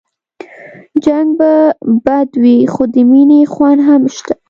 جنګ 1.03 1.29
به 1.39 1.51
بد 2.05 2.29
وي 2.41 2.57
خو 2.73 2.83
د 2.93 2.95
مينې 3.11 3.41
خوند 3.53 3.79
هم 3.87 4.01
نشته 4.09 4.33